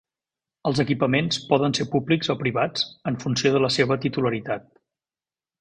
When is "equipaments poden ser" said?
0.83-1.87